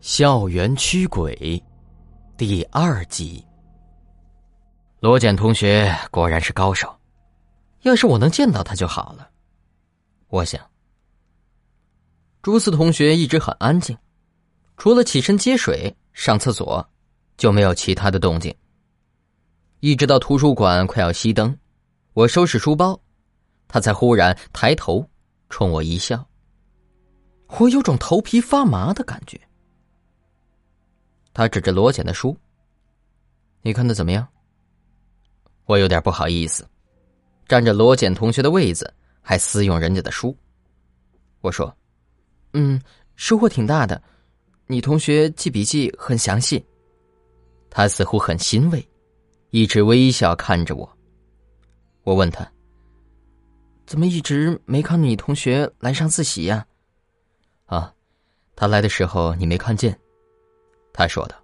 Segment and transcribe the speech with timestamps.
[0.00, 1.62] 校园驱鬼
[2.38, 3.44] 第二集。
[4.98, 6.90] 罗简同学果然是高手，
[7.82, 9.28] 要是我能见到他就好了。
[10.28, 10.58] 我想，
[12.40, 13.94] 朱四同学一直很安静，
[14.78, 16.82] 除了起身接水、上厕所，
[17.36, 18.54] 就没有其他的动静。
[19.80, 21.54] 一直到图书馆快要熄灯，
[22.14, 22.98] 我收拾书包，
[23.68, 25.06] 他才忽然抬头
[25.50, 26.26] 冲我一笑。
[27.58, 29.38] 我有种头皮发麻的感觉。
[31.40, 32.36] 他指着罗简的书
[33.64, 34.28] ：“你看的怎么样？”
[35.64, 36.68] 我有点不好意思，
[37.48, 40.36] 占着罗简同学的位子，还私用人家的书。
[41.40, 41.74] 我说
[42.52, 42.78] ：“嗯，
[43.16, 44.02] 收获挺大的，
[44.66, 46.62] 你同学记笔记很详细。”
[47.70, 48.86] 他似乎很欣慰，
[49.48, 50.86] 一直微笑看着我。
[52.02, 52.46] 我问他
[53.88, 56.66] ：“怎么一直没看你同学来上自习呀？”
[57.64, 57.94] 啊，
[58.54, 59.98] 他来的时候你没看见。
[61.00, 61.34] 他说的。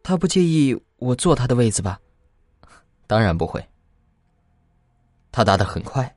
[0.00, 2.00] 他不介意我坐他的位子吧？
[3.08, 3.60] 当然不会。
[5.32, 6.16] 他答的很快，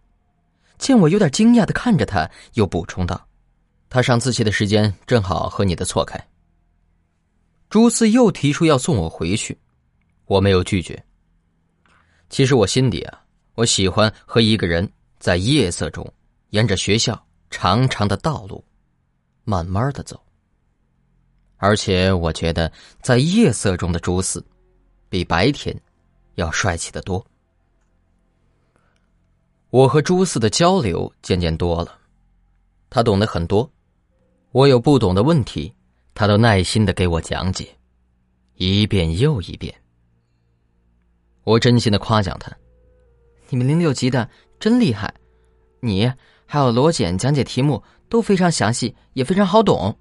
[0.78, 3.28] 见我有点惊讶的看着他，又补充道
[3.90, 6.16] ：“他上自习的时间正好和你的错开。”
[7.72, 9.58] 朱四又提出要送我回去，
[10.26, 11.04] 我没有拒绝。
[12.30, 13.26] 其实我心底啊，
[13.56, 16.08] 我喜欢和一个人在夜色中
[16.52, 17.20] 沿着学校
[17.50, 18.64] 长长的道路
[19.44, 20.24] 慢慢的走。
[21.66, 22.72] 而且我觉得，
[23.02, 24.46] 在夜色中的朱四，
[25.10, 25.76] 比白天
[26.36, 27.26] 要帅气的多。
[29.72, 31.98] 我和朱四的交流渐渐多了，
[32.88, 33.68] 他懂得很多，
[34.52, 35.74] 我有不懂的问题，
[36.14, 37.68] 他都耐心的给我讲解，
[38.58, 39.74] 一遍又一遍。
[41.46, 42.56] 我真心的夸奖他
[43.50, 45.12] ：“你们零六级的真厉害，
[45.80, 46.14] 你
[46.46, 49.98] 还有罗简讲解题目都非常详细，也非常好懂。”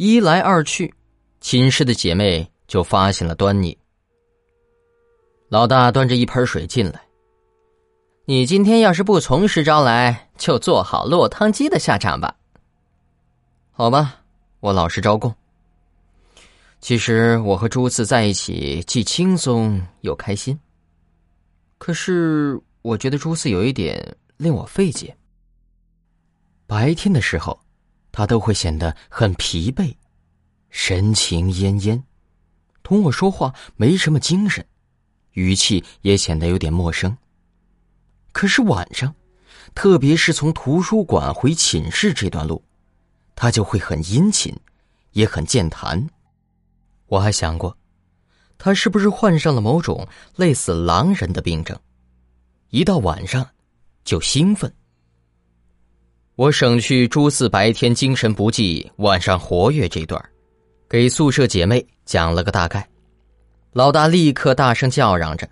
[0.00, 0.94] 一来二去，
[1.40, 3.76] 寝室的姐妹就发现了端倪。
[5.48, 7.02] 老大端着一盆水进来。
[8.24, 12.36] 你今天要是不从实招来，就做好落汤鸡的下场吧。
[13.72, 14.22] 好吧，
[14.60, 15.34] 我老实招供。
[16.80, 20.56] 其实我和朱四在一起既轻松又开心。
[21.76, 25.16] 可是我觉得朱四有一点令我费解。
[26.68, 27.58] 白天的时候。
[28.18, 29.94] 他都会显得很疲惫，
[30.70, 32.02] 神情恹恹，
[32.82, 34.66] 同我说话没什么精神，
[35.34, 37.16] 语气也显得有点陌生。
[38.32, 39.14] 可是晚上，
[39.72, 42.64] 特别是从图书馆回寝室这段路，
[43.36, 44.52] 他就会很殷勤，
[45.12, 46.08] 也很健谈。
[47.06, 47.78] 我还想过，
[48.58, 51.78] 他是不是患上了某种类似狼人的病症，
[52.70, 53.48] 一到晚上
[54.02, 54.74] 就兴奋。
[56.38, 60.24] 我省去朱四白天精神不济，晚上活跃这段，
[60.88, 62.88] 给宿舍姐妹讲了个大概。
[63.72, 65.50] 老大立刻大声叫嚷着：“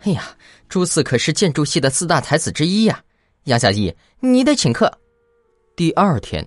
[0.00, 0.34] 哎呀，
[0.70, 2.98] 朱四可是建筑系的四大才子之一呀！
[3.44, 4.90] 杨小艺，你得请客。”
[5.76, 6.42] 第二天，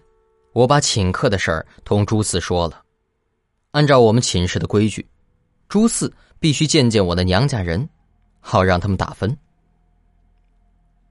[0.54, 2.82] 我把请客的事儿同朱四说了。
[3.70, 5.08] 按照我们寝室的规矩，
[5.70, 7.88] 朱四必须见见我的娘家人，
[8.40, 9.38] 好让他们打分。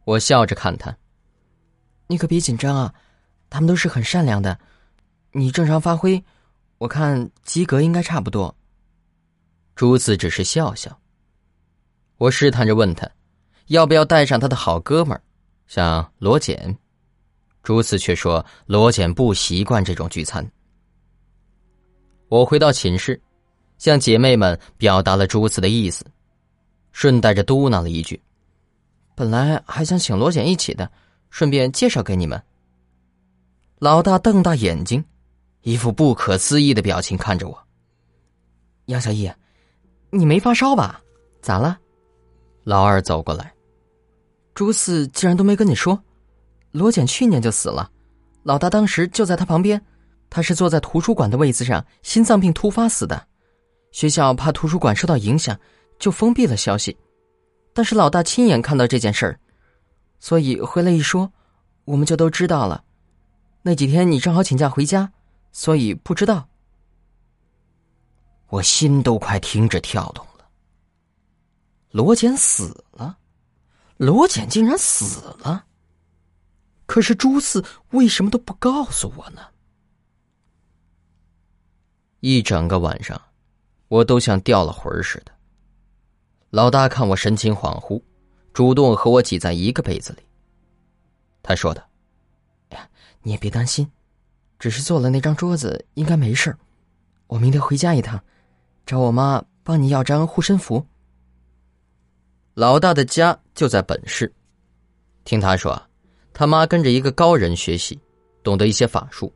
[0.05, 0.93] 我笑着看他。
[2.07, 2.95] 你可别紧张啊，
[3.49, 4.59] 他们都是很善良的，
[5.33, 6.23] 你正常发挥，
[6.79, 8.55] 我看及格应该差不多。
[9.75, 11.01] 朱四只是笑笑。
[12.19, 13.11] 我试探着问他，
[13.69, 15.23] 要不要带上他的好哥们儿，
[15.67, 16.77] 像罗简。
[17.63, 20.47] 朱四却说罗简不习惯这种聚餐。
[22.29, 23.21] 我回到寝室，
[23.79, 26.05] 向姐妹们表达了朱四的意思，
[26.93, 28.23] 顺带着嘟囔了一句
[29.17, 30.91] ：“本来还想请罗简一起的。”
[31.35, 32.41] 顺便介绍给你们。
[33.81, 35.05] 老大瞪大眼睛，
[35.63, 37.59] 一副不可思议的表情看着我。
[38.85, 39.29] 杨小艺，
[40.11, 41.03] 你没发烧吧？
[41.43, 41.77] 咋了？
[42.63, 43.53] 老二走过来。
[44.55, 46.01] 朱四竟然都没跟你说，
[46.71, 47.91] 罗简去年就死了，
[48.45, 49.85] 老大当时就在他旁边，
[50.31, 53.27] 他是坐在图书馆的位子上，心脏病突发死的。
[53.91, 55.59] 学校怕图书馆受到影响，
[55.99, 56.97] 就封闭了消息。
[57.73, 59.37] 但是老大亲眼看到这件事儿。
[60.25, 61.31] 所以回来一说，
[61.85, 62.83] 我们就都知道了。
[63.61, 65.13] 那几天你正好请假回家，
[65.53, 66.49] 所以不知道。
[68.47, 70.49] 我心都快停止跳动了。
[71.91, 73.19] 罗简死了，
[73.99, 75.67] 罗简竟然死了。
[76.87, 79.43] 可是朱四为什么都不告诉我呢？
[82.21, 83.21] 一整个晚上，
[83.89, 85.33] 我都像掉了魂似的。
[86.49, 88.01] 老大看我神情恍惚。
[88.55, 90.23] 主动和我挤在一个被子里。
[91.43, 91.85] 他说的
[92.71, 92.89] ：“哎呀，
[93.23, 93.87] 你也别担心，
[94.59, 96.57] 只是做了那张桌子，应该没事
[97.27, 98.23] 我明天回家一趟，
[98.87, 100.87] 找我妈帮你要张护身符。
[102.55, 104.33] 老大的家就在本市，
[105.25, 105.83] 听他说，
[106.33, 107.99] 他妈跟着一个高人学习，
[108.45, 109.33] 懂得一些法术，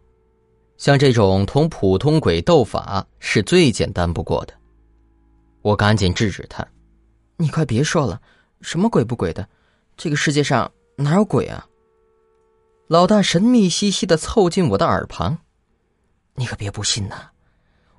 [0.76, 4.54] 像这种同普通鬼斗法是最简单不过的。
[5.62, 6.64] 我赶紧制止他
[7.36, 8.22] ：“你快别说了，
[8.60, 9.48] 什么鬼不鬼的，
[9.96, 11.66] 这个世界上哪有鬼啊？”
[12.88, 15.38] 老大神秘兮兮的凑近我的耳旁
[16.34, 17.28] ：“你可别不信呐，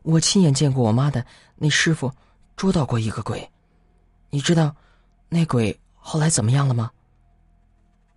[0.01, 1.25] 我亲眼见过我妈的
[1.55, 2.11] 那师傅
[2.55, 3.47] 捉到过一个鬼，
[4.31, 4.75] 你知道
[5.29, 6.91] 那鬼后来怎么样了吗？”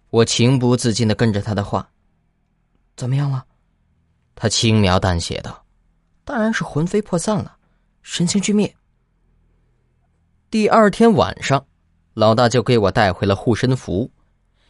[0.08, 1.90] 我情不自禁的跟着他的话
[2.96, 3.44] ：“怎么样了？”
[4.34, 5.64] 他轻描淡写道
[6.24, 7.56] ：“当然是魂飞魄散了，
[8.02, 8.74] 神情俱灭。”
[10.50, 11.66] 第二天晚上，
[12.14, 14.10] 老大就给我带回了护身符。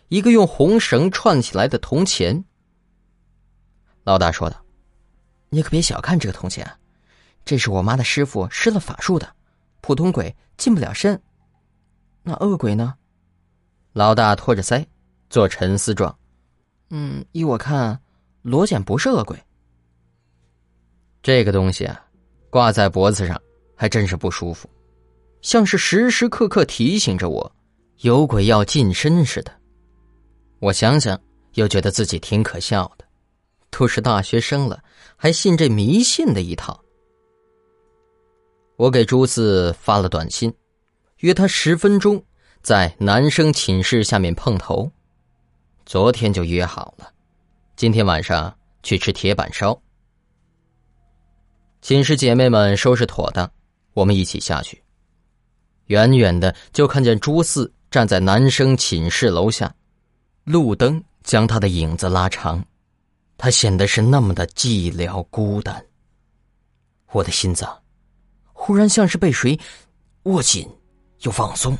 [0.08, 2.44] 一个用红绳串起来的铜钱。
[4.04, 4.62] 老大说道
[5.48, 6.70] ：“你可别小看这个铜钱，
[7.44, 9.34] 这是我妈的师傅施了法术的，
[9.80, 11.20] 普通鬼进不了身。
[12.22, 12.94] 那恶鬼呢？”
[13.94, 14.84] 老大托着腮，
[15.30, 16.14] 做沉思状。
[16.90, 17.98] 嗯，依我看，
[18.42, 19.38] 罗简不是恶鬼。
[21.22, 22.04] 这个东西啊，
[22.50, 23.40] 挂在脖子上
[23.74, 24.68] 还真是不舒服，
[25.42, 27.52] 像是时时刻刻提醒着我，
[27.98, 29.52] 有鬼要近身似的。
[30.60, 31.20] 我想想，
[31.54, 33.04] 又觉得自己挺可笑的，
[33.70, 34.82] 都是大学生了，
[35.16, 36.80] 还信这迷信的一套。
[38.76, 40.52] 我给朱四发了短信，
[41.18, 42.22] 约他十分钟
[42.62, 44.90] 在男生寝室下面碰头。
[45.84, 47.12] 昨天就约好了，
[47.74, 49.78] 今天晚上去吃铁板烧。
[51.80, 53.50] 寝室姐妹们收拾妥当，
[53.92, 54.81] 我们一起下去。
[55.92, 59.74] 远远的就看见朱四站在男生寝室楼下。
[60.44, 62.64] 路灯将他的影子拉长，
[63.36, 65.84] 他显得是那么的寂寥孤单。
[67.12, 67.78] 我的心脏
[68.54, 69.58] 忽然像是被谁
[70.22, 70.66] 握紧
[71.20, 71.76] 又放松，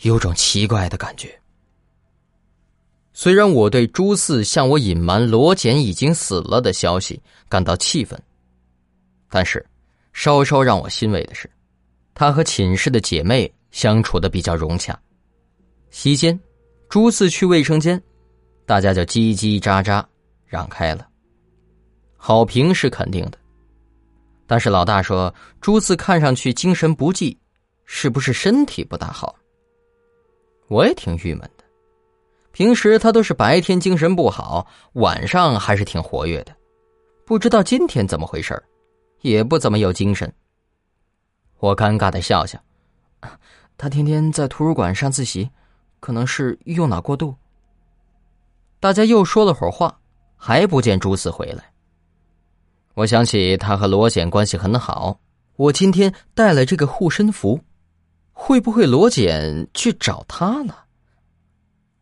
[0.00, 1.40] 有种奇怪的感觉。
[3.12, 8.20] 虽然我对朱四向我隐瞒罗简已经死了的消息感到气愤，
[9.30, 9.64] 但是
[10.12, 11.48] 稍稍让我欣慰的是，
[12.14, 14.98] 他和寝室的姐妹相处的比较融洽，
[15.90, 16.38] 席间。
[16.88, 18.00] 朱四去卫生间，
[18.64, 20.04] 大家就叽叽喳喳
[20.46, 21.08] 让开了。
[22.16, 23.38] 好评是肯定的，
[24.46, 27.36] 但是老大说朱四看上去精神不济，
[27.84, 29.34] 是不是身体不大好？
[30.68, 31.64] 我也挺郁闷的。
[32.52, 36.54] 平时他都是白天精神不好，晚上还是挺活跃的，
[37.26, 38.62] 不知道今天怎么回事
[39.22, 40.32] 也不怎么有精神。
[41.58, 42.58] 我尴尬的笑笑，
[43.76, 45.50] 他天天在图书馆上自习。
[46.00, 47.34] 可能是用脑过度。
[48.78, 49.98] 大家又说了会儿话，
[50.36, 51.72] 还不见朱四回来。
[52.92, 55.18] 我想起他和罗简关系很好，
[55.56, 57.58] 我今天带了这个护身符，
[58.34, 60.84] 会不会罗简去找他了？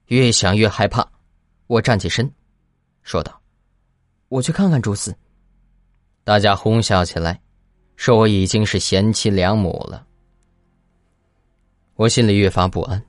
[0.07, 1.07] 越想越害怕，
[1.69, 2.29] 我站起身，
[3.05, 3.41] 说道
[4.29, 5.15] ：“我去看看朱四。”
[6.25, 7.41] 大家哄笑起来，
[8.03, 10.05] 说我已经是贤妻良母了。
[11.95, 13.01] 我心里越发不安。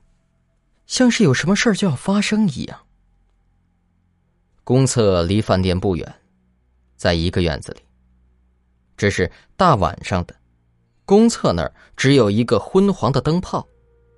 [0.86, 2.80] 像是有什么事儿就要发生一样。
[4.64, 6.16] 公厕离饭店不远，
[6.96, 7.82] 在一个院子里。
[8.96, 10.36] 只是大晚上的，
[11.06, 13.68] 公厕那儿只有一个昏黄的灯泡，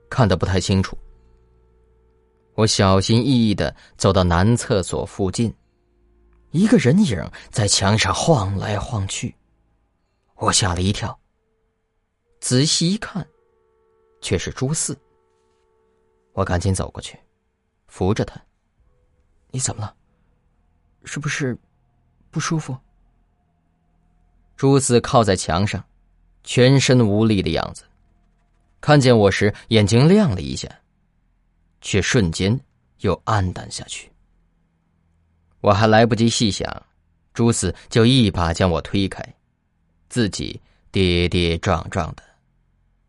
[0.10, 0.98] 看得不太清楚。
[2.54, 5.56] 我小心翼翼的走到男厕所附近，
[6.52, 9.34] 一个人影在墙上晃来晃去，
[10.36, 11.18] 我吓了一跳。
[12.40, 13.28] 仔细一看，
[14.22, 14.98] 却是朱四。
[16.34, 17.18] 我赶紧走过去，
[17.88, 18.40] 扶着他。
[19.52, 19.96] 你怎么了？
[21.06, 21.58] 是不是
[22.30, 22.78] 不舒服？
[24.58, 25.84] 朱四靠在墙上，
[26.44, 27.84] 全身无力的样子。
[28.82, 30.70] 看见我时，眼睛亮了一下，
[31.82, 32.60] 却瞬间
[33.00, 34.12] 又暗淡下去。
[35.62, 36.86] 我还来不及细想，
[37.34, 39.35] 朱四就一把将我推开，
[40.16, 42.24] 自己跌跌撞撞的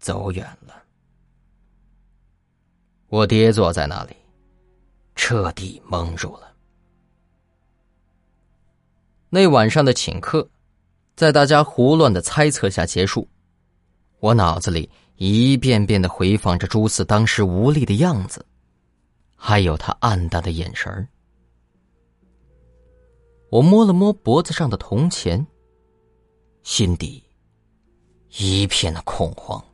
[0.00, 0.82] 走远了。
[3.06, 4.16] 我跌坐在那里，
[5.14, 6.52] 彻底蒙住了。
[9.28, 10.50] 那晚上的请客，
[11.14, 13.28] 在大家胡乱的猜测下结束。
[14.18, 18.44] 我脑子里一遍遍的回放着朱四当时无力的样子，
[19.36, 21.06] 还有他暗淡的眼神。
[23.48, 25.46] 我摸了摸脖子上的铜钱，
[26.68, 27.22] 心底
[28.38, 29.64] 一片的恐慌。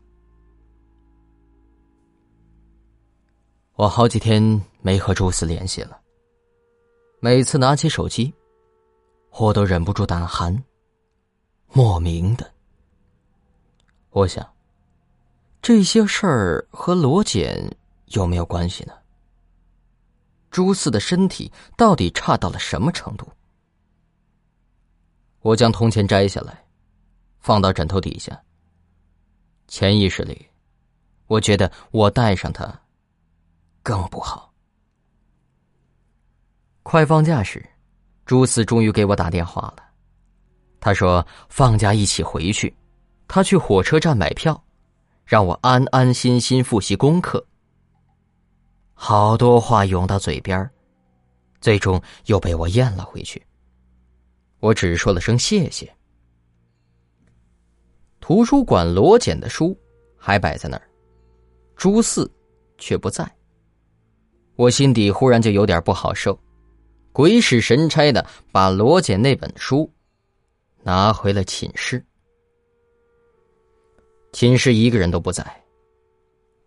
[3.77, 5.99] 我好几天没和朱四联系了。
[7.19, 8.31] 每次拿起手机，
[9.31, 10.63] 我都忍不住胆寒。
[11.69, 12.53] 莫名的，
[14.11, 14.47] 我想，
[15.63, 17.75] 这些事儿和罗简
[18.09, 18.93] 有没有关系呢？
[20.51, 23.27] 朱四的身体到底差到了什么程度？
[25.41, 26.63] 我将铜钱摘下来，
[27.43, 28.41] 放到枕头底下。
[29.69, 30.49] 潜意识里，
[31.27, 32.81] 我觉得我带上它
[33.83, 34.53] 更不好。
[36.83, 37.65] 快放假时，
[38.25, 39.85] 朱四终于给我打电话了。
[40.81, 42.75] 他说：“放假一起回去，
[43.29, 44.63] 他去火车站买票，
[45.25, 47.47] 让我安安心心复习功课。”
[48.95, 50.69] 好多话涌到嘴边
[51.61, 53.41] 最终又被我咽了回去。
[54.59, 55.93] 我只说了声谢谢。
[58.23, 59.77] 图书馆罗简的书
[60.17, 60.89] 还摆在那儿，
[61.77, 62.31] 朱四
[62.79, 63.29] 却不在。
[64.55, 66.39] 我心底忽然就有点不好受，
[67.13, 69.93] 鬼使神差的把罗简那本书
[70.85, 72.03] 拿回了寝室。
[74.33, 75.45] 寝室一个人都不在，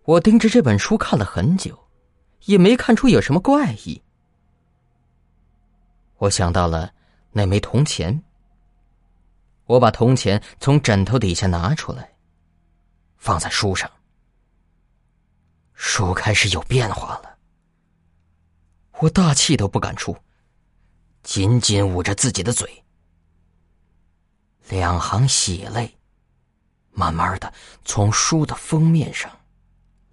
[0.04, 1.76] 我盯着这本书看了很久。
[2.46, 4.00] 也没看出有什么怪异。
[6.18, 6.94] 我想到了
[7.32, 8.24] 那枚铜钱，
[9.66, 12.16] 我把铜钱从枕头底下拿出来，
[13.18, 13.90] 放在书上。
[15.74, 17.38] 书开始有变化了，
[19.00, 20.16] 我大气都不敢出，
[21.24, 22.84] 紧紧捂着自己的嘴。
[24.70, 25.96] 两行血泪，
[26.92, 27.54] 慢慢的
[27.84, 29.32] 从书的封面上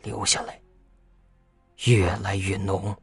[0.02, 0.60] 流下来。
[1.86, 2.96] 越来越浓。